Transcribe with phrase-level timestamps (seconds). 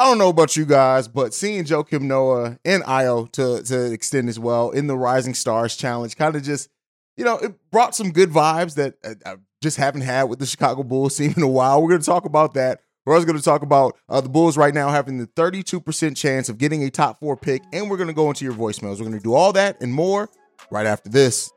[0.00, 4.28] I don't know about you guys, but seeing Joakim Noah and Ayo to to extend
[4.28, 6.68] as well in the Rising Stars Challenge kind of just,
[7.16, 10.46] you know, it brought some good vibes that I, I just haven't had with the
[10.46, 11.82] Chicago Bulls team in a while.
[11.82, 12.80] We're going to talk about that.
[13.04, 16.48] We're also going to talk about uh, the Bulls right now having the 32% chance
[16.48, 18.98] of getting a top four pick, and we're going to go into your voicemails.
[18.98, 20.28] We're going to do all that and more
[20.70, 21.50] right after this.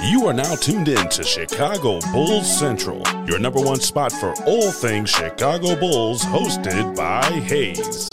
[0.00, 4.70] You are now tuned in to Chicago Bulls Central, your number one spot for all
[4.70, 8.08] things Chicago Bulls, hosted by Hayes.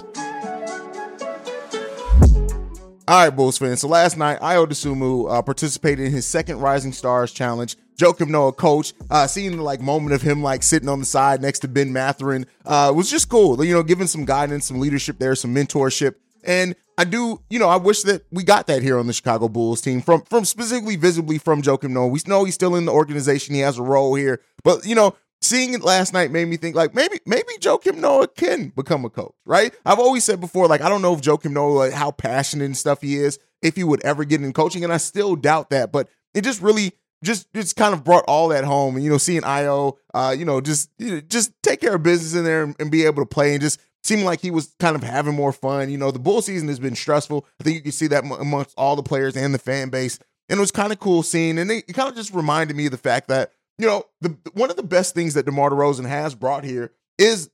[3.08, 3.82] All right, Bulls fans.
[3.82, 7.76] So last night, Ayo Dosunmu uh, participated in his second Rising Stars Challenge.
[7.98, 11.40] Joakim Noah, coach, uh, seeing the like moment of him like sitting on the side
[11.40, 13.64] next to Ben Mathurin uh, was just cool.
[13.64, 16.16] You know, giving some guidance, some leadership there, some mentorship.
[16.44, 19.50] And I do, you know, I wish that we got that here on the Chicago
[19.50, 22.08] Bulls team from from specifically visibly from Joakim Noah.
[22.08, 23.56] We know he's still in the organization.
[23.56, 24.42] He has a role here.
[24.64, 28.28] But, you know, seeing it last night made me think like maybe maybe Joakim Noah
[28.28, 29.74] can become a coach, right?
[29.86, 32.78] I've always said before, like I don't know if Joakim Noah, like, how passionate and
[32.78, 35.92] stuff he is, if he would ever get in coaching, and I still doubt that.
[35.92, 39.18] But it just really just just kind of brought all that home, and you know,
[39.18, 42.64] seeing Ayo uh, you know, just you know, just take care of business in there
[42.64, 45.34] and, and be able to play and just seemed like he was kind of having
[45.34, 45.90] more fun.
[45.90, 47.46] You know, the bull season has been stressful.
[47.60, 50.20] I think you can see that amongst all the players and the fan base.
[50.48, 52.92] And it was kind of cool seeing, and it, kind of just reminded me of
[52.92, 56.36] the fact that you know the one of the best things that DeMar DeRozan has
[56.36, 57.50] brought here is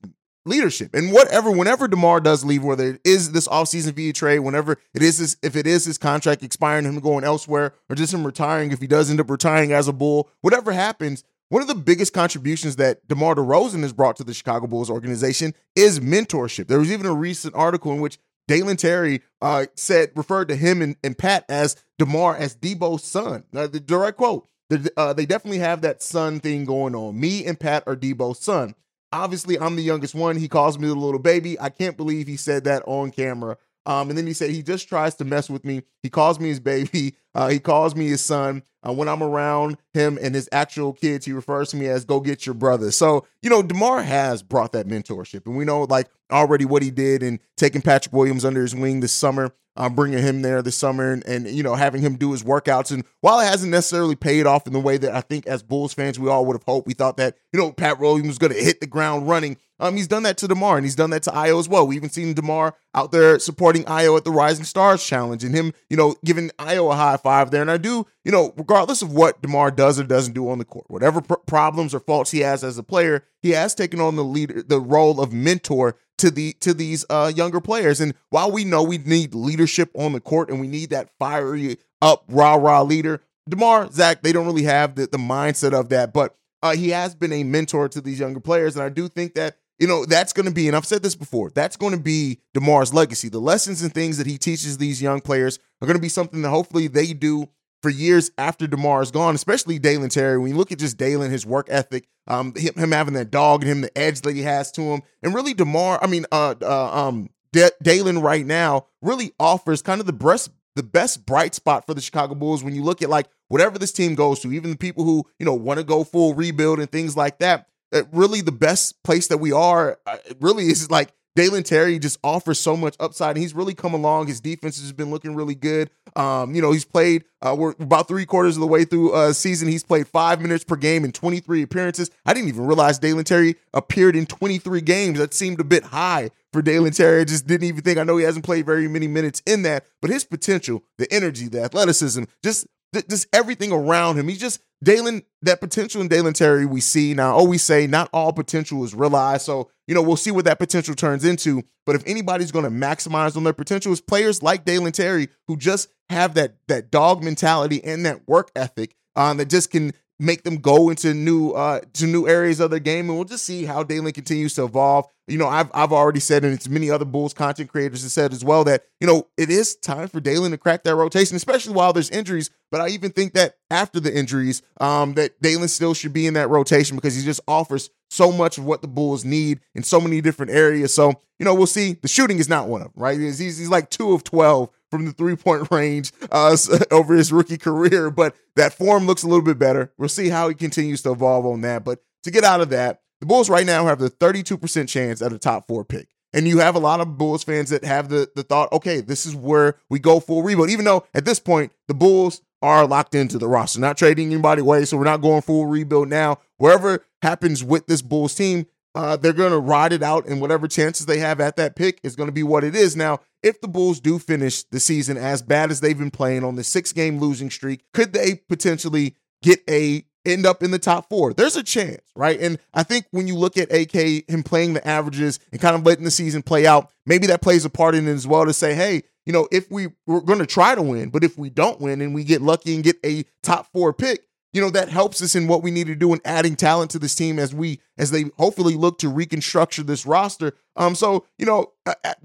[0.45, 0.93] leadership.
[0.93, 5.01] And whatever, whenever DeMar does leave, whether it is this offseason via trade, whenever it
[5.01, 8.71] is this, if it is his contract expiring, him going elsewhere, or just him retiring,
[8.71, 12.13] if he does end up retiring as a bull, whatever happens, one of the biggest
[12.13, 16.67] contributions that DeMar DeRozan has brought to the Chicago Bulls organization is mentorship.
[16.67, 20.81] There was even a recent article in which Dalen Terry uh, said, referred to him
[20.81, 23.43] and, and, Pat as DeMar as Deebo's son.
[23.53, 24.47] Uh, the direct quote.
[24.95, 27.19] Uh, they definitely have that son thing going on.
[27.19, 28.73] Me and Pat are Deebo's son.
[29.11, 30.37] Obviously, I'm the youngest one.
[30.37, 31.59] He calls me the little baby.
[31.59, 33.57] I can't believe he said that on camera.
[33.85, 35.81] Um, and then he said he just tries to mess with me.
[36.01, 37.15] He calls me his baby.
[37.33, 38.63] Uh, he calls me his son.
[38.83, 42.19] Uh, when I'm around him and his actual kids, he refers to me as "Go
[42.19, 46.09] get your brother." So you know, Demar has brought that mentorship, and we know like
[46.31, 50.19] already what he did in taking Patrick Williams under his wing this summer um, bringing
[50.19, 52.91] him there this summer and, and, you know having him do his workouts.
[52.91, 55.93] And while it hasn't necessarily paid off in the way that I think as Bulls
[55.93, 58.53] fans we all would have hoped, we thought that you know Pat Williams was going
[58.53, 59.57] to hit the ground running.
[59.79, 61.87] Um, he's done that to Demar and he's done that to Ayo as well.
[61.87, 65.73] We even seen Demar out there supporting Ayo at the Rising Stars Challenge and him,
[65.89, 67.61] you know, giving Ayo a high five there.
[67.61, 70.65] And I do, you know, regardless of what Demar does or doesn't do on the
[70.65, 74.15] court, whatever pr- problems or faults he has as a player, he has taken on
[74.15, 77.99] the leader, the role of mentor to the to these uh, younger players.
[77.99, 81.77] And while we know we need leadership on the court and we need that fiery
[82.01, 86.13] up rah rah leader, Demar Zach they don't really have the, the mindset of that.
[86.13, 89.33] But uh, he has been a mentor to these younger players, and I do think
[89.33, 90.67] that you know that's going to be.
[90.67, 91.49] And I've said this before.
[91.49, 93.29] That's going to be Demar's legacy.
[93.29, 96.43] The lessons and things that he teaches these young players are going to be something
[96.43, 97.49] that hopefully they do
[97.81, 100.37] for years after DeMar is gone, especially Dalen Terry.
[100.37, 103.63] When you look at just Dalen, his work ethic, um, him, him, having that dog
[103.63, 106.53] and him, the edge that he has to him, and really DeMar, I mean, uh,
[106.61, 111.87] uh um, Dalen right now really offers kind of the best, the best bright spot
[111.87, 114.69] for the Chicago Bulls when you look at like whatever this team goes to, even
[114.69, 117.67] the people who you know want to go full rebuild and things like that.
[118.11, 122.59] Really, the best place that we are uh, really is like Dalen Terry just offers
[122.59, 124.27] so much upside, and he's really come along.
[124.27, 125.89] His defense has been looking really good.
[126.15, 127.23] Um, you know, he's played.
[127.41, 129.69] Uh, we're about three quarters of the way through uh season.
[129.69, 132.11] He's played five minutes per game in 23 appearances.
[132.25, 135.19] I didn't even realize Dalen Terry appeared in 23 games.
[135.19, 137.21] That seemed a bit high for Dalen Terry.
[137.21, 137.97] I just didn't even think.
[137.97, 141.47] I know he hasn't played very many minutes in that, but his potential, the energy,
[141.47, 144.27] the athleticism, just just everything around him.
[144.27, 147.33] He's just Dalen, that potential in Dalen Terry we see now.
[147.35, 149.45] Always say not all potential is realized.
[149.45, 151.63] So, you know, we'll see what that potential turns into.
[151.85, 155.57] But if anybody's going to maximize on their potential, it's players like Dalen Terry who
[155.57, 160.43] just have that that dog mentality and that work ethic um, that just can make
[160.43, 163.65] them go into new uh to new areas of their game and we'll just see
[163.65, 165.07] how Dalen continues to evolve.
[165.27, 168.31] You know, I've I've already said and it's many other Bulls content creators have said
[168.31, 171.73] as well that, you know, it is time for Dalen to crack that rotation, especially
[171.73, 172.51] while there's injuries.
[172.69, 176.35] But I even think that after the injuries, um, that Dalen still should be in
[176.35, 179.99] that rotation because he just offers so much of what the Bulls need in so
[179.99, 180.93] many different areas.
[180.93, 181.93] So, you know, we'll see.
[181.93, 183.19] The shooting is not one of them, right?
[183.19, 186.55] He's, he's like two of 12 from the three point range uh,
[186.91, 189.91] over his rookie career, but that form looks a little bit better.
[189.97, 191.83] We'll see how he continues to evolve on that.
[191.83, 195.33] But to get out of that, the Bulls right now have the 32% chance at
[195.33, 196.09] a top four pick.
[196.33, 199.25] And you have a lot of Bulls fans that have the, the thought, okay, this
[199.25, 200.69] is where we go full rebuild.
[200.69, 204.61] Even though at this point, the Bulls are locked into the roster, not trading anybody
[204.61, 204.85] away.
[204.85, 206.37] So we're not going full rebuild now.
[206.57, 210.67] Wherever happens with this Bulls team, uh, they're going to ride it out, and whatever
[210.67, 212.95] chances they have at that pick is going to be what it is.
[212.95, 216.55] Now, if the Bulls do finish the season as bad as they've been playing on
[216.55, 221.09] the six game losing streak, could they potentially get a end up in the top
[221.09, 221.33] four?
[221.33, 222.39] There's a chance, right?
[222.39, 225.85] And I think when you look at AK, him playing the averages and kind of
[225.85, 228.53] letting the season play out, maybe that plays a part in it as well to
[228.53, 231.49] say, hey, you know, if we we're going to try to win, but if we
[231.49, 234.89] don't win and we get lucky and get a top four pick, you know that
[234.89, 237.53] helps us in what we need to do in adding talent to this team as
[237.53, 240.53] we as they hopefully look to reconstruct this roster.
[240.75, 241.73] Um so you know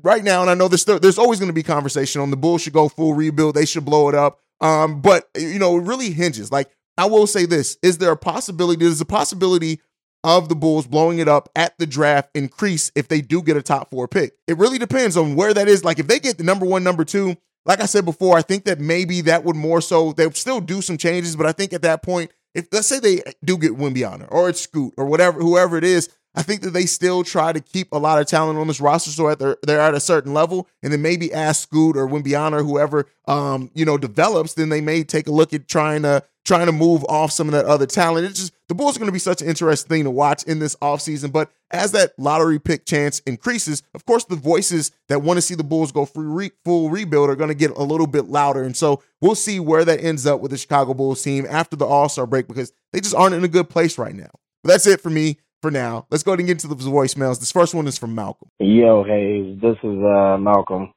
[0.02, 2.62] right now and i know there's there's always going to be conversation on the bulls
[2.62, 4.40] should go full rebuild they should blow it up.
[4.60, 6.50] Um but you know it really hinges.
[6.50, 9.80] Like i will say this is there a possibility there's a possibility
[10.24, 13.62] of the bulls blowing it up at the draft increase if they do get a
[13.62, 14.32] top four pick?
[14.48, 15.84] It really depends on where that is.
[15.84, 17.36] Like if they get the number one number two
[17.66, 20.60] like I said before, I think that maybe that would more so they would still
[20.60, 23.72] do some changes, but I think at that point, if let's say they do get
[23.72, 27.52] Wembanyama or it's Scoot or whatever, whoever it is, I think that they still try
[27.52, 30.34] to keep a lot of talent on this roster so they're, they're at a certain
[30.34, 34.68] level, and then maybe ask Scoot or Wembanyama or whoever um, you know develops, then
[34.68, 37.66] they may take a look at trying to trying to move off some of that
[37.66, 38.26] other talent.
[38.26, 40.60] It's just the Bulls are going to be such an interesting thing to watch in
[40.60, 41.32] this offseason.
[41.32, 45.54] But as that lottery pick chance increases, of course, the voices that want to see
[45.54, 48.62] the Bulls go re- full rebuild are going to get a little bit louder.
[48.62, 51.84] And so we'll see where that ends up with the Chicago Bulls team after the
[51.84, 54.30] All Star break because they just aren't in a good place right now.
[54.62, 56.06] But that's it for me for now.
[56.10, 57.40] Let's go ahead and get to the voicemails.
[57.40, 58.48] This first one is from Malcolm.
[58.60, 60.92] Yo, hey, this is uh, Malcolm.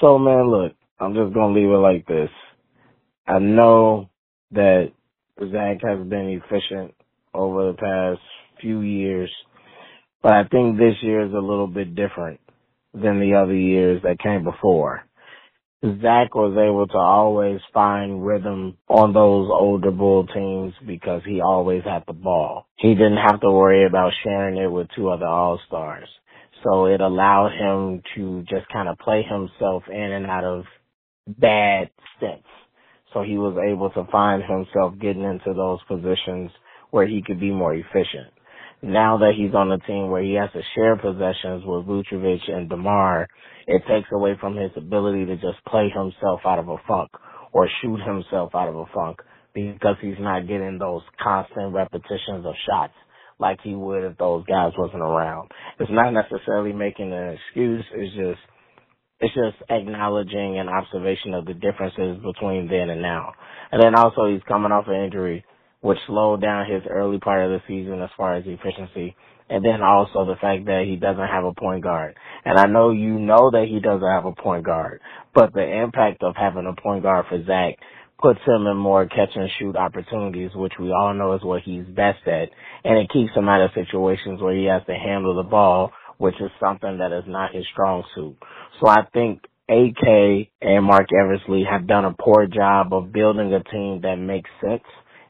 [0.00, 2.30] So, man, look, I'm just going to leave it like this.
[3.26, 4.10] I know
[4.54, 4.92] that
[5.38, 6.94] Zach has been efficient
[7.34, 8.20] over the past
[8.60, 9.30] few years,
[10.22, 12.40] but I think this year is a little bit different
[12.94, 15.04] than the other years that came before.
[16.00, 21.84] Zach was able to always find rhythm on those older Bull teams because he always
[21.84, 22.66] had the ball.
[22.76, 26.08] He didn't have to worry about sharing it with two other All-Stars.
[26.64, 30.64] So it allowed him to just kind of play himself in and out of
[31.26, 32.48] bad stints.
[33.14, 36.52] So he was able to find himself getting into those positions
[36.92, 38.32] where he could be more efficient.
[38.82, 42.68] Now that he's on a team where he has to share possessions with Vucevic and
[42.70, 43.28] DeMar,
[43.68, 47.10] it takes away from his ability to just play himself out of a funk
[47.52, 49.20] or shoot himself out of a funk
[49.54, 52.94] because he's not getting those constant repetitions of shots
[53.40, 55.50] like he would if those guys wasn't around.
[55.80, 58.40] It's not necessarily making an excuse, it's just
[59.24, 63.32] it's just acknowledging an observation of the differences between then and now.
[63.72, 65.44] And then also he's coming off an injury
[65.80, 69.16] which slowed down his early part of the season as far as efficiency.
[69.48, 72.16] And then also the fact that he doesn't have a point guard.
[72.44, 75.00] And I know you know that he doesn't have a point guard,
[75.34, 77.76] but the impact of having a point guard for Zach
[78.20, 81.84] puts him in more catch and shoot opportunities, which we all know is what he's
[81.84, 82.48] best at.
[82.84, 86.34] And it keeps him out of situations where he has to handle the ball which
[86.40, 88.36] is something that is not his strong suit.
[88.80, 93.62] So I think AK and Marc Eversley have done a poor job of building a
[93.62, 94.82] team that makes sense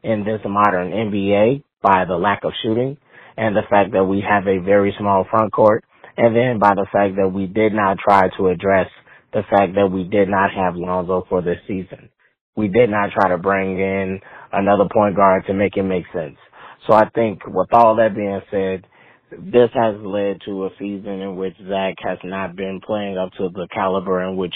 [0.03, 2.97] in this modern NBA by the lack of shooting
[3.37, 5.85] and the fact that we have a very small front court
[6.17, 8.89] and then by the fact that we did not try to address
[9.33, 12.09] the fact that we did not have Lonzo for this season.
[12.57, 14.21] We did not try to bring in
[14.53, 16.37] another point guard to make it make sense.
[16.87, 18.87] So I think with all that being said,
[19.39, 23.49] this has led to a season in which Zach has not been playing up to
[23.49, 24.55] the caliber in which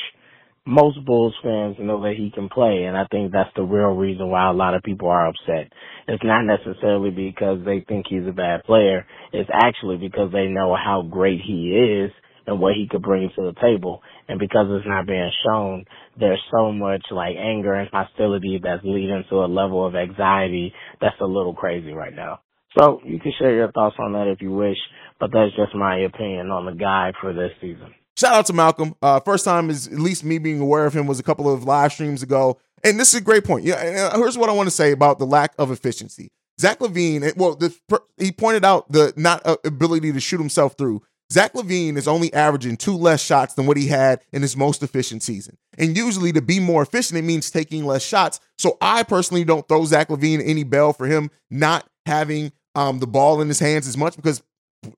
[0.67, 4.29] most Bulls fans know that he can play, and I think that's the real reason
[4.29, 5.73] why a lot of people are upset.
[6.07, 9.07] It's not necessarily because they think he's a bad player.
[9.33, 12.11] It's actually because they know how great he is
[12.47, 14.03] and what he could bring to the table.
[14.29, 15.87] And because it's not being shown,
[16.21, 21.21] there's so much like anger and hostility that's leading to a level of anxiety that's
[21.21, 22.41] a little crazy right now.
[22.79, 24.77] So you can share your thoughts on that if you wish,
[25.19, 27.95] but that's just my opinion on the guy for this season.
[28.17, 28.95] Shout out to Malcolm.
[29.01, 31.65] Uh, first time is at least me being aware of him was a couple of
[31.65, 32.59] live streams ago.
[32.85, 33.65] And this is a great point.
[33.65, 36.31] Yeah, here's what I want to say about the lack of efficiency.
[36.61, 37.77] Zach LaVine, well, the,
[38.17, 41.03] he pointed out the not uh, ability to shoot himself through.
[41.33, 44.83] Zach LaVine is only averaging two less shots than what he had in his most
[44.83, 45.57] efficient season.
[45.77, 48.41] And usually, to be more efficient, it means taking less shots.
[48.57, 53.09] So I personally don't throw Zach LaVine any bell for him not having um, the
[53.09, 54.41] ball in his hands as much because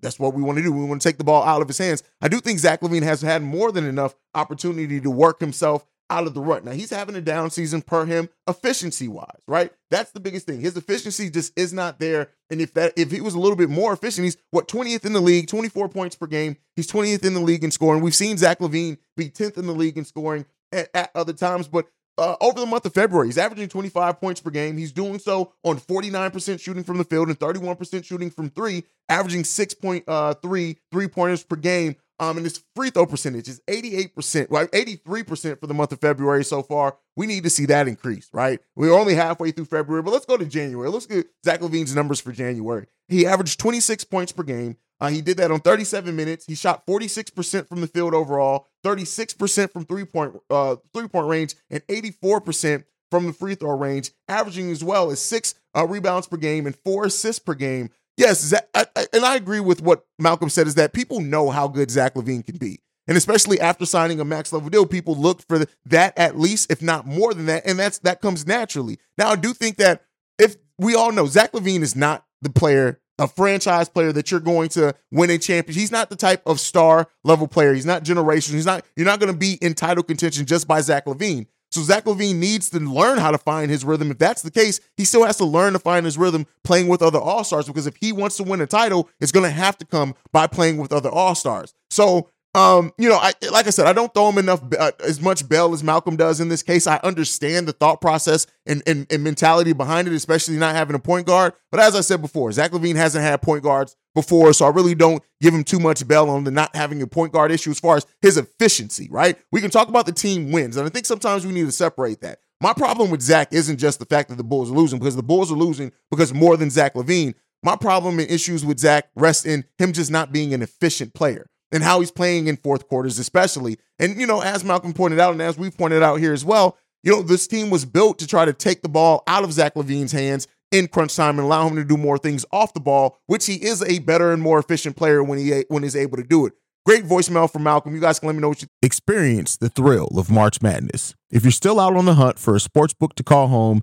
[0.02, 0.70] that's what we want to do.
[0.70, 2.02] We want to take the ball out of his hands.
[2.20, 6.26] I do think Zach LaVine has had more than enough opportunity to work himself out
[6.26, 6.62] of the rut.
[6.62, 9.72] Now he's having a down season per him efficiency wise, right?
[9.90, 10.60] That's the biggest thing.
[10.60, 12.28] His efficiency just is not there.
[12.50, 15.14] And if that if he was a little bit more efficient, he's what 20th in
[15.14, 16.58] the league, 24 points per game.
[16.76, 18.02] He's 20th in the league in scoring.
[18.02, 21.66] We've seen Zach LaVine be 10th in the league in scoring at, at other times,
[21.68, 21.86] but
[22.20, 23.28] uh, over the month of February.
[23.28, 24.76] He's averaging 25 points per game.
[24.76, 29.42] He's doing so on 49% shooting from the field and 31% shooting from three, averaging
[29.42, 31.96] 6.3 uh, three pointers per game.
[32.20, 34.70] Um, and his free throw percentage is 88%, right?
[34.70, 36.98] 83% for the month of February so far.
[37.16, 38.60] We need to see that increase, right?
[38.76, 40.90] We're only halfway through February, but let's go to January.
[40.90, 42.86] Let's get Zach LaVine's numbers for January.
[43.08, 44.76] He averaged 26 points per game.
[45.00, 46.44] Uh, he did that on 37 minutes.
[46.44, 51.54] He shot 46% from the field overall, 36% from three point uh, three point range,
[51.70, 56.36] and 84% from the free throw range, averaging as well as six uh, rebounds per
[56.36, 57.90] game and four assists per game.
[58.20, 61.48] Yes, Zach, I, I, and I agree with what Malcolm said is that people know
[61.48, 62.80] how good Zach LaVine can be.
[63.08, 66.82] And especially after signing a max level deal, people look for that at least, if
[66.82, 67.64] not more than that.
[67.64, 68.98] And that's that comes naturally.
[69.16, 70.04] Now, I do think that
[70.38, 74.40] if we all know Zach LaVine is not the player a franchise player that you're
[74.40, 75.78] going to win a championship.
[75.78, 77.74] He's not the type of star level player.
[77.74, 78.54] He's not generational.
[78.54, 78.84] He's not.
[78.96, 81.46] You're not going to be in title contention just by Zach LaVine.
[81.70, 84.10] So Zach LaVine needs to learn how to find his rhythm.
[84.10, 87.02] If that's the case, he still has to learn to find his rhythm playing with
[87.02, 87.66] other All Stars.
[87.66, 90.46] Because if he wants to win a title, it's going to have to come by
[90.46, 91.74] playing with other All Stars.
[91.88, 95.20] So um, you know, I like I said, I don't throw him enough uh, as
[95.20, 96.88] much bell as Malcolm does in this case.
[96.88, 101.00] I understand the thought process and, and, and mentality behind it, especially not having a
[101.00, 101.52] point guard.
[101.70, 104.96] But as I said before, Zach LaVine hasn't had point guards before, so I really
[104.96, 107.78] don't give him too much bell on the not having a point guard issue as
[107.78, 109.08] far as his efficiency.
[109.10, 109.38] Right?
[109.52, 112.20] We can talk about the team wins, and I think sometimes we need to separate
[112.22, 112.40] that.
[112.60, 115.22] My problem with Zach isn't just the fact that the Bulls are losing because the
[115.22, 117.34] Bulls are losing because more than Zach LaVine.
[117.62, 121.46] My problem and issues with Zach rest in him just not being an efficient player
[121.72, 123.78] and how he's playing in fourth quarters, especially.
[123.98, 126.76] And, you know, as Malcolm pointed out, and as we've pointed out here as well,
[127.02, 129.74] you know, this team was built to try to take the ball out of Zach
[129.74, 133.18] LaVine's hands in crunch time and allow him to do more things off the ball,
[133.26, 136.22] which he is a better and more efficient player when he when he's able to
[136.22, 136.52] do it.
[136.86, 137.94] Great voicemail from Malcolm.
[137.94, 141.14] You guys can let me know what you experience the thrill of March Madness.
[141.30, 143.82] If you're still out on the hunt for a sports book to call home,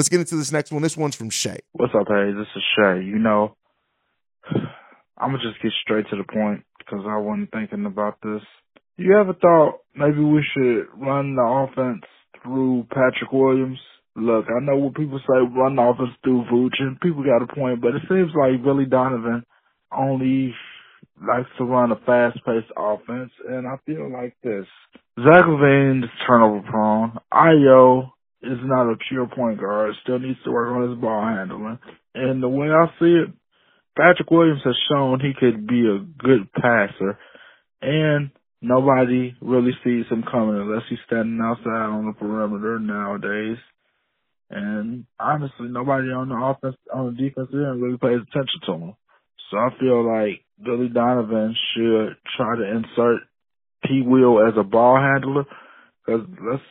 [0.00, 0.80] Let's get into this next one.
[0.80, 1.58] This one's from Shay.
[1.72, 2.32] What's up, hey?
[2.32, 3.04] This is Shay.
[3.04, 3.54] You know,
[5.18, 8.40] I'm gonna just get straight to the point because I wasn't thinking about this.
[8.96, 12.04] You ever thought maybe we should run the offense
[12.42, 13.78] through Patrick Williams?
[14.16, 16.46] Look, I know what people say run the offense through
[16.78, 19.44] and people got a point, but it seems like Billy Donovan
[19.92, 20.54] only
[21.20, 24.64] likes to run a fast-paced offense, and I feel like this.
[25.18, 27.18] Zach LaVine is turnover prone.
[27.30, 29.94] Ayo is not a pure point guard.
[30.02, 31.78] Still needs to work on his ball handling.
[32.14, 33.30] And the way I see it,
[33.96, 37.18] Patrick Williams has shown he could be a good passer,
[37.82, 38.30] and
[38.62, 43.58] nobody really sees him coming unless he's standing outside on the perimeter nowadays.
[44.48, 48.94] And honestly, nobody on the offense, on the defensive end really pays attention to him.
[49.50, 53.22] So I feel like Billy Donovan should try to insert
[53.84, 54.02] P.
[54.04, 55.44] Will as a ball handler.
[56.06, 56.62] Cause let's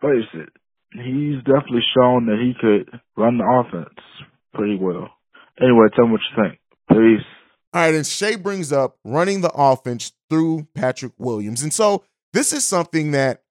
[0.00, 0.48] face it,
[0.92, 3.98] he's definitely shown that he could run the offense
[4.54, 5.10] pretty well.
[5.60, 6.60] Anyway, tell me what you think.
[6.88, 7.26] Peace.
[7.74, 11.62] All right, and Shay brings up running the offense through Patrick Williams.
[11.62, 13.42] And so this is something that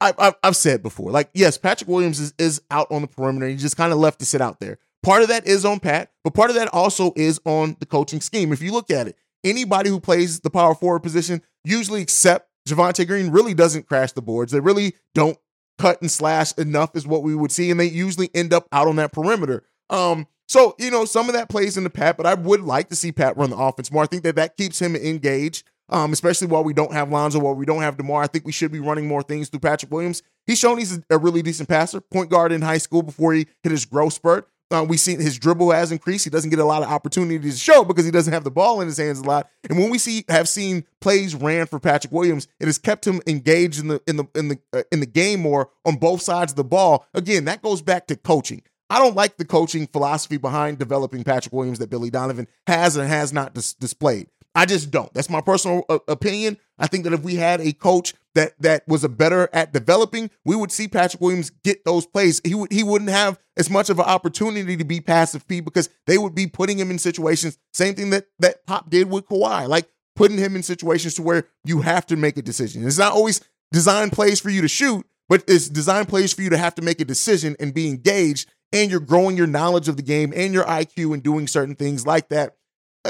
[0.00, 1.10] I, have said before.
[1.10, 3.48] Like, yes, Patrick Williams is, is out on the perimeter.
[3.48, 4.78] He just kind of left to sit out there.
[5.02, 8.20] Part of that is on Pat, but part of that also is on the coaching
[8.20, 8.52] scheme.
[8.52, 13.06] If you look at it, anybody who plays the power forward position, usually except Javonte
[13.06, 14.52] Green, really doesn't crash the boards.
[14.52, 15.38] They really don't
[15.78, 18.88] cut and slash enough, is what we would see, and they usually end up out
[18.88, 19.64] on that perimeter.
[19.90, 22.96] Um, so you know some of that plays into Pat, but I would like to
[22.96, 24.02] see Pat run the offense more.
[24.02, 25.64] I think that that keeps him engaged.
[25.90, 28.52] Um, especially while we don't have Lonzo, while we don't have DeMar, I think we
[28.52, 30.22] should be running more things through Patrick Williams.
[30.46, 33.72] He's shown he's a really decent passer, point guard in high school before he hit
[33.72, 34.48] his growth spurt.
[34.70, 36.24] Uh, we see his dribble has increased.
[36.24, 38.80] He doesn't get a lot of opportunities to show because he doesn't have the ball
[38.80, 39.48] in his hands a lot.
[39.68, 43.22] And when we see have seen plays ran for Patrick Williams, it has kept him
[43.26, 46.52] engaged in the in the in the uh, in the game more on both sides
[46.52, 47.06] of the ball.
[47.14, 48.62] Again, that goes back to coaching.
[48.90, 53.08] I don't like the coaching philosophy behind developing Patrick Williams that Billy Donovan has and
[53.08, 54.28] has not dis- displayed.
[54.58, 55.14] I just don't.
[55.14, 56.58] That's my personal uh, opinion.
[56.80, 60.32] I think that if we had a coach that that was a better at developing,
[60.44, 62.40] we would see Patrick Williams get those plays.
[62.44, 65.88] He would he wouldn't have as much of an opportunity to be passive P because
[66.08, 67.56] they would be putting him in situations.
[67.72, 71.46] Same thing that that Pop did with Kawhi, like putting him in situations to where
[71.64, 72.84] you have to make a decision.
[72.84, 76.50] It's not always design plays for you to shoot, but it's design plays for you
[76.50, 78.50] to have to make a decision and be engaged.
[78.72, 82.04] And you're growing your knowledge of the game and your IQ and doing certain things
[82.04, 82.56] like that.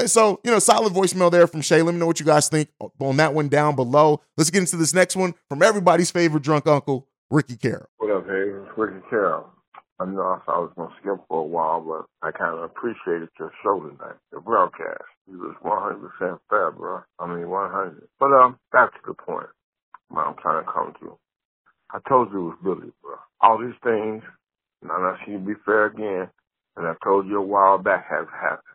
[0.05, 1.81] So, you know, solid voicemail there from Shay.
[1.81, 4.21] Let me know what you guys think on that one down below.
[4.37, 7.87] Let's get into this next one from everybody's favorite drunk uncle, Ricky Carroll.
[7.97, 8.51] What up, hey?
[8.77, 9.49] Ricky Carroll.
[9.99, 13.27] I know I was going to skip for a while, but I kind of appreciated
[13.37, 15.03] your show tonight, the broadcast.
[15.29, 17.01] You was 100% fair, bro.
[17.19, 18.07] I mean, 100.
[18.17, 19.47] But um, back to the point
[20.07, 21.17] what I'm trying to come to.
[21.91, 23.15] I told you it was Billy, bro.
[23.41, 24.23] All these things,
[24.81, 26.29] and I'm not to be fair again,
[26.77, 28.68] and I told you a while back have happened.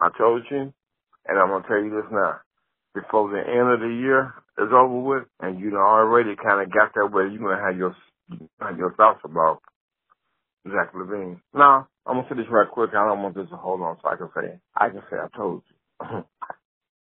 [0.00, 0.72] I told you,
[1.26, 2.40] and I'm gonna tell you this now.
[2.94, 6.94] Before the end of the year is over with, and you already kind of got
[6.94, 7.94] that way, you're gonna have your
[8.60, 9.60] have your thoughts about
[10.68, 11.40] Zach LaVine.
[11.54, 12.90] Now, I'm gonna say this right quick.
[12.90, 15.28] I don't want this to hold on, so I can say I can say I
[15.36, 16.06] told you.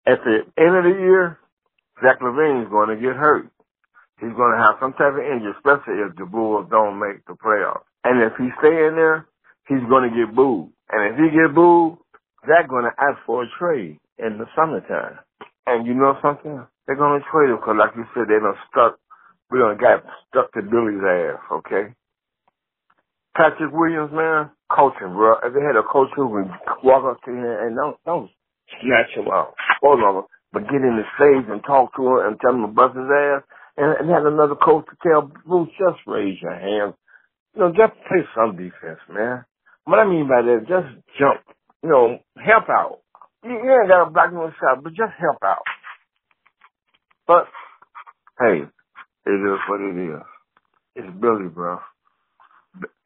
[0.07, 1.39] At the end of the year,
[2.03, 3.47] Zach LaVine is going to get hurt.
[4.21, 7.35] He's going to have some type of injury, especially if the Bulls don't make the
[7.35, 7.87] playoffs.
[8.05, 9.27] And if he's staying there,
[9.69, 10.71] he's going to get booed.
[10.91, 11.99] And if he get booed,
[12.47, 15.19] they're going to ask for a trade in the summertime.
[15.67, 16.67] And you know something?
[16.87, 18.99] They're going to trade because, like you said, they done stuck,
[19.51, 21.95] we done got stuck to Billy's ass, okay?
[23.37, 25.39] Patrick Williams, man, coaching, bro.
[25.41, 26.51] If they had a coach who would
[26.83, 28.31] walk up to him and don't, don't
[28.83, 32.41] snatch him out, hold on, but get in the stage and talk to him and
[32.41, 33.43] tell him to bust his ass,
[33.79, 36.95] and, and had another coach to tell Bruce, just raise your hands.
[37.55, 39.45] You know, just play some defense, man.
[39.85, 41.41] What I mean by that, just jump
[41.83, 42.99] you know, help out.
[43.45, 45.66] You, ain't got a black man shot, but just help out.
[47.27, 47.47] But
[48.40, 48.62] hey,
[49.27, 50.23] it is what it is.
[50.95, 51.79] It's Billy, bro.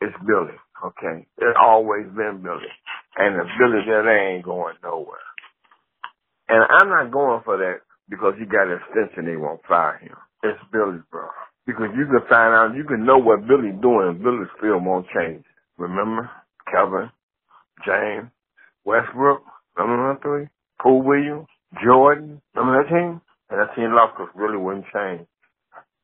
[0.00, 0.56] It's Billy.
[0.84, 2.68] Okay, it's always been Billy,
[3.16, 5.24] and if Billy they ain't going nowhere.
[6.48, 9.24] And I'm not going for that because he got extension.
[9.24, 10.16] They won't fire him.
[10.42, 11.28] It's Billy, bro.
[11.66, 15.06] Because you can find out, you can know what Billy's doing, and Billy's film won't
[15.16, 15.44] change.
[15.78, 16.30] Remember,
[16.70, 17.10] Kevin,
[17.84, 18.30] James,
[18.87, 19.42] Westbrook,
[19.77, 20.46] number three,
[20.81, 21.49] Paul Williams,
[21.83, 23.20] Jordan, remember that team?
[23.51, 25.27] And that team lost because really wouldn't change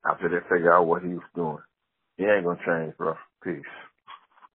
[0.04, 1.58] after they figure out what he was doing.
[2.16, 3.14] He ain't gonna change, bro.
[3.42, 3.62] Peace.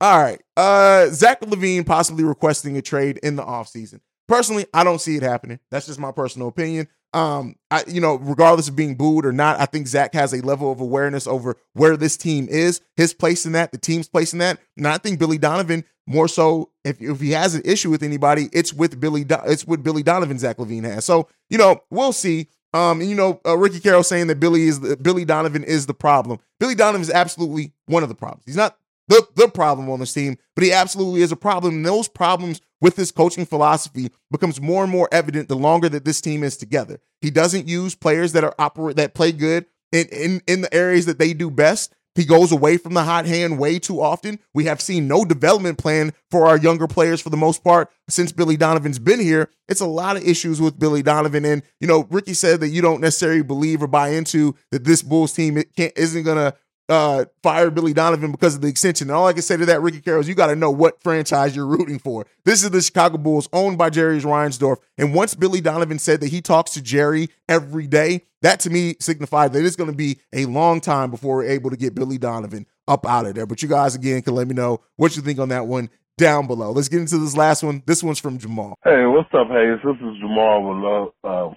[0.00, 0.40] All right.
[0.56, 4.00] Uh Zach LaVine possibly requesting a trade in the offseason.
[4.26, 5.60] Personally, I don't see it happening.
[5.70, 6.88] That's just my personal opinion.
[7.12, 10.44] Um, I, you know, regardless of being booed or not, I think Zach has a
[10.44, 14.32] level of awareness over where this team is, his place in that, the team's place
[14.32, 14.58] in that.
[14.76, 18.48] And I think Billy Donovan more so if, if he has an issue with anybody,
[18.52, 19.24] it's with Billy.
[19.46, 20.38] It's with Billy Donovan.
[20.38, 21.04] Zach LaVine has.
[21.04, 22.48] So you know, we'll see.
[22.72, 25.86] Um, and you know, uh, Ricky Carroll saying that Billy is the, Billy Donovan is
[25.86, 26.40] the problem.
[26.58, 28.42] Billy Donovan is absolutely one of the problems.
[28.46, 28.76] He's not
[29.08, 31.76] the the problem on this team, but he absolutely is a problem.
[31.76, 36.04] And those problems with his coaching philosophy becomes more and more evident the longer that
[36.04, 36.98] this team is together.
[37.20, 41.06] He doesn't use players that are operate that play good in in, in the areas
[41.06, 41.94] that they do best.
[42.14, 44.38] He goes away from the hot hand way too often.
[44.52, 48.30] We have seen no development plan for our younger players for the most part since
[48.30, 49.50] Billy Donovan's been here.
[49.68, 51.44] It's a lot of issues with Billy Donovan.
[51.44, 55.02] And, you know, Ricky said that you don't necessarily believe or buy into that this
[55.02, 56.54] Bulls team isn't going to
[56.88, 59.08] uh, fire Billy Donovan because of the extension.
[59.08, 61.02] And all I can say to that, Ricky Carroll, is you got to know what
[61.02, 62.26] franchise you're rooting for.
[62.44, 64.76] This is the Chicago Bulls owned by Jerry Reinsdorf.
[64.98, 68.96] And once Billy Donovan said that he talks to Jerry every day, that to me
[69.00, 72.18] signified that it's going to be a long time before we're able to get Billy
[72.18, 73.46] Donovan up out of there.
[73.46, 76.46] But you guys, again, can let me know what you think on that one down
[76.46, 76.70] below.
[76.70, 77.82] Let's get into this last one.
[77.86, 78.74] This one's from Jamal.
[78.84, 79.78] Hey, what's up, Hayes?
[79.84, 80.62] This is Jamal.
[80.62, 81.54] With, Uh,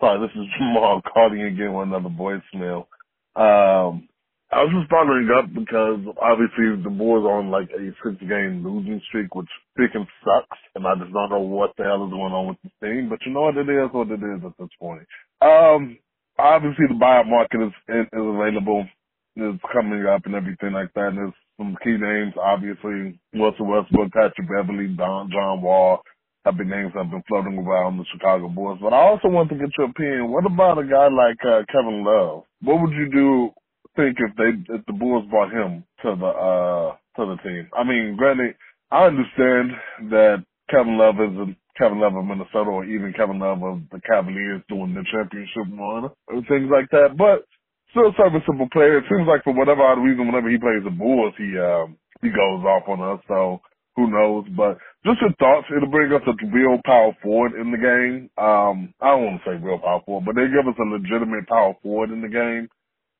[0.00, 2.86] sorry, this is Jamal calling again with another voicemail.
[3.34, 4.08] Um,
[4.52, 9.02] I was just following up because obviously the Bulls on like a six game losing
[9.10, 12.46] streak, which freaking sucks, and I just don't know what the hell is going on
[12.46, 13.10] with the team.
[13.10, 15.02] But you know what it is, what it is at this point.
[15.42, 15.98] Um,
[16.38, 18.86] obviously the buyout market is is available,
[19.34, 21.10] is coming up and everything like that.
[21.10, 26.02] And there's some key names, obviously Russell Westbrook, Patrick Beverley, Don John Wall.
[26.46, 28.78] Have been names that have been floating around the Chicago Bulls.
[28.80, 30.30] But I also want to get your opinion.
[30.30, 32.44] What about a guy like uh, Kevin Love?
[32.62, 33.50] What would you do
[33.96, 37.68] think if they if the Bulls brought him to the uh to the team.
[37.76, 38.54] I mean, granted,
[38.90, 39.72] I understand
[40.10, 41.46] that Kevin Love is a
[41.78, 46.10] Kevin Love of Minnesota or even Kevin Love of the Cavaliers doing the championship run
[46.28, 47.44] or things like that, but
[47.90, 48.98] still a serviceable player.
[48.98, 52.28] It seems like for whatever odd reason, whenever he plays the Bulls, he um he
[52.30, 53.20] goes off on us.
[53.28, 53.60] So
[53.96, 54.44] who knows?
[54.56, 55.68] But just your thoughts.
[55.74, 58.30] It'll bring us a real power forward in the game.
[58.36, 61.48] Um, I don't want to say real power forward, but they give us a legitimate
[61.48, 62.68] power forward in the game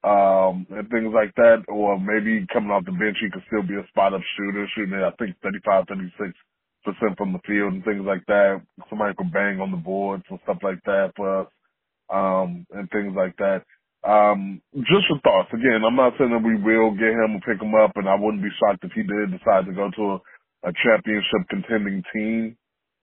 [0.07, 1.65] um, and things like that.
[1.69, 4.95] Or maybe coming off the bench, he could still be a spot up shooter, shooting
[4.95, 6.35] at, I think, 35, 36
[6.87, 8.63] percent from the field and things like that.
[8.91, 11.49] Somebody could bang on the boards and stuff like that for us,
[12.13, 13.63] um, and things like that.
[14.09, 15.51] Um, just your thoughts.
[15.53, 18.17] Again, I'm not saying that we will get him or pick him up, and I
[18.17, 20.05] wouldn't be shocked if he did decide to go to
[20.65, 22.57] a, a championship contending team,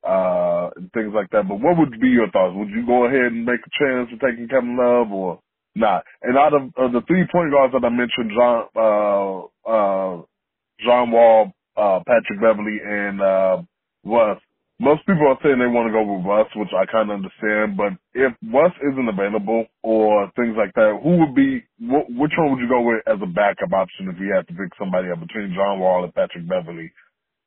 [0.07, 1.47] uh, and things like that.
[1.49, 2.55] But what would be your thoughts?
[2.55, 5.39] Would you go ahead and make a chance for taking Kevin Love or
[5.75, 6.01] Nah.
[6.23, 10.21] And out of, of the three point guards that I mentioned, John, uh, uh,
[10.85, 13.61] John Wall, uh, Patrick Beverley, and, uh,
[14.05, 14.39] Russ,
[14.79, 17.77] most people are saying they want to go with Russ, which I kind of understand.
[17.77, 22.51] But if Russ isn't available or things like that, who would be, wh- which one
[22.51, 25.21] would you go with as a backup option if you had to pick somebody up
[25.21, 26.89] between John Wall and Patrick Beverley?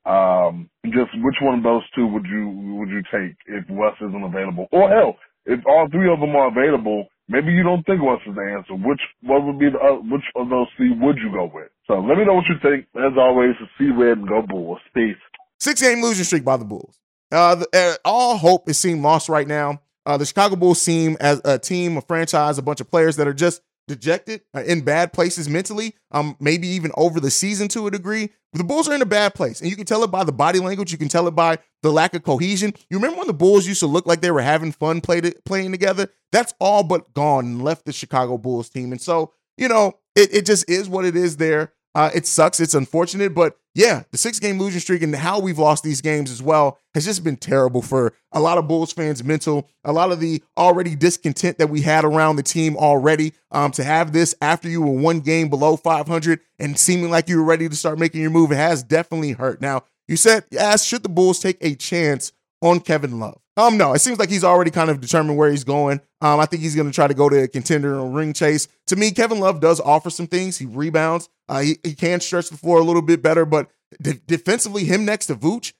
[0.06, 4.24] Um, just which one of those two would you would you take if Russ isn't
[4.24, 4.66] available?
[4.72, 8.56] Or hell, if all three of them are available, maybe you don't think is the
[8.56, 8.74] answer.
[8.74, 11.68] Which what would be the uh, which of those three would you go with?
[11.86, 12.86] So let me know what you think.
[12.96, 14.78] As always, see red and go Bulls.
[14.94, 15.16] Peace.
[15.58, 16.98] Six game losing streak by the Bulls.
[17.32, 19.80] Uh, the, uh, all hope is seem lost right now.
[20.04, 23.26] Uh, the Chicago Bulls seem as a team, a franchise, a bunch of players that
[23.26, 27.86] are just dejected, uh, in bad places mentally, um, maybe even over the season to
[27.86, 28.30] a degree.
[28.52, 30.58] The Bulls are in a bad place, and you can tell it by the body
[30.58, 30.90] language.
[30.90, 32.74] You can tell it by the lack of cohesion.
[32.88, 35.72] You remember when the Bulls used to look like they were having fun to, playing
[35.72, 36.08] together?
[36.32, 38.92] That's all but gone and left the Chicago Bulls team.
[38.92, 41.72] And so, you know, it, it just is what it is there.
[41.96, 42.60] Uh, it sucks.
[42.60, 46.30] It's unfortunate, but yeah, the six game losing streak and how we've lost these games
[46.30, 50.12] as well has just been terrible for a lot of Bulls fans' mental, a lot
[50.12, 53.32] of the already discontent that we had around the team already.
[53.50, 57.38] Um, to have this after you were one game below 500 and seeming like you
[57.38, 59.62] were ready to start making your move, it has definitely hurt.
[59.62, 62.30] Now, you said, asked, should the Bulls take a chance
[62.60, 63.40] on Kevin Love?
[63.56, 66.02] Um, no, it seems like he's already kind of determined where he's going.
[66.20, 68.68] Um, I think he's going to try to go to a contender or ring chase.
[68.88, 70.58] To me, Kevin Love does offer some things.
[70.58, 71.30] He rebounds.
[71.48, 75.04] Uh, he, he can stretch the floor a little bit better, but de- defensively, him
[75.04, 75.72] next to Vooch,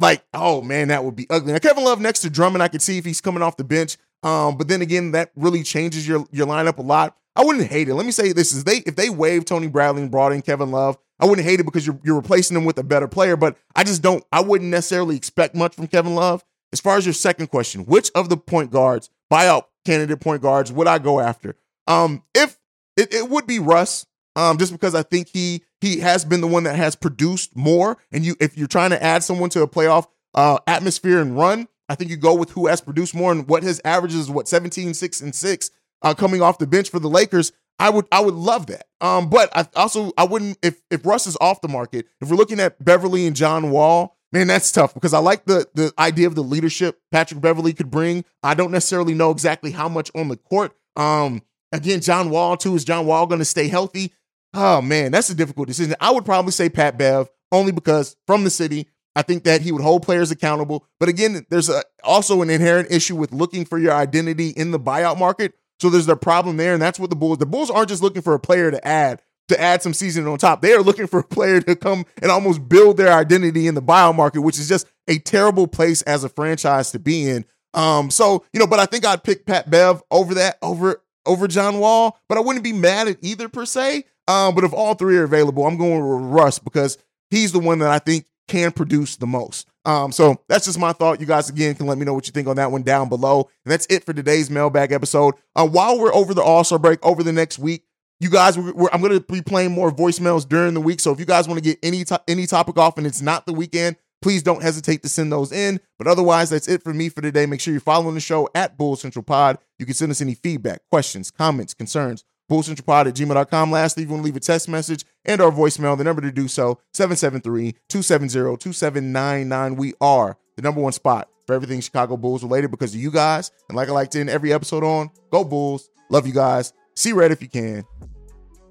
[0.00, 1.52] like, oh man, that would be ugly.
[1.52, 3.96] Now, Kevin Love next to Drummond, I could see if he's coming off the bench.
[4.22, 7.16] Um, but then again, that really changes your your lineup a lot.
[7.34, 7.94] I wouldn't hate it.
[7.94, 10.70] Let me say this: is they if they waived Tony Bradley and brought in Kevin
[10.70, 13.36] Love, I wouldn't hate it because you're you're replacing him with a better player.
[13.36, 14.24] But I just don't.
[14.32, 16.44] I wouldn't necessarily expect much from Kevin Love.
[16.72, 20.72] As far as your second question, which of the point guards, buyout candidate point guards,
[20.72, 21.56] would I go after?
[21.86, 22.58] Um, if
[22.96, 26.46] it, it would be Russ, um, just because I think he he has been the
[26.46, 27.98] one that has produced more.
[28.12, 31.68] And you, if you're trying to add someone to a playoff uh, atmosphere and run,
[31.88, 34.94] I think you go with who has produced more and what his averages what 17,
[34.94, 35.70] 6, and 6
[36.02, 37.52] uh, coming off the bench for the Lakers.
[37.78, 38.86] I would I would love that.
[39.00, 42.06] Um, but I also I wouldn't if if Russ is off the market.
[42.20, 45.66] If we're looking at Beverley and John Wall, man, that's tough because I like the
[45.74, 48.24] the idea of the leadership Patrick Beverley could bring.
[48.42, 50.76] I don't necessarily know exactly how much on the court.
[50.96, 51.42] Um,
[51.72, 52.74] again, John Wall too.
[52.76, 54.12] Is John Wall going to stay healthy?
[54.54, 55.94] Oh man, that's a difficult decision.
[56.00, 58.88] I would probably say Pat Bev only because from the city.
[59.14, 60.86] I think that he would hold players accountable.
[60.98, 64.80] But again, there's a, also an inherent issue with looking for your identity in the
[64.80, 65.52] buyout market.
[65.80, 67.38] So there's a problem there, and that's what the Bulls.
[67.38, 70.38] The Bulls aren't just looking for a player to add to add some seasoning on
[70.38, 70.62] top.
[70.62, 73.82] They are looking for a player to come and almost build their identity in the
[73.82, 77.44] buyout market, which is just a terrible place as a franchise to be in.
[77.74, 81.48] Um, so you know, but I think I'd pick Pat Bev over that over over
[81.48, 84.04] John Wall, but I wouldn't be mad at either per se.
[84.28, 86.98] Um, but if all three are available, I'm going with Russ because
[87.30, 89.68] he's the one that I think can produce the most.
[89.84, 91.20] Um, so that's just my thought.
[91.20, 93.48] You guys again can let me know what you think on that one down below.
[93.64, 95.34] And that's it for today's mailbag episode.
[95.56, 97.84] Uh, while we're over the All Star break over the next week,
[98.20, 101.00] you guys, we're, we're, I'm going to be playing more voicemails during the week.
[101.00, 103.46] So if you guys want to get any to- any topic off and it's not
[103.46, 105.80] the weekend, please don't hesitate to send those in.
[105.98, 107.46] But otherwise, that's it for me for today.
[107.46, 109.58] Make sure you're following the show at Bull Central Pod.
[109.80, 113.70] You can send us any feedback, questions, comments, concerns bullcentralpod at gmail.com.
[113.70, 116.30] Lastly, if you want to leave a text message and our voicemail, the number to
[116.30, 119.76] do so, 773-270-2799.
[119.76, 123.50] We are the number one spot for everything Chicago Bulls related because of you guys.
[123.68, 125.88] And like I like to end every episode on, go Bulls.
[126.10, 126.72] Love you guys.
[126.94, 127.84] See red if you can.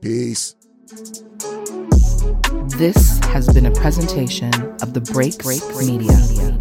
[0.02, 0.56] Peace.
[2.78, 6.61] This has been a presentation of the Break Break Media.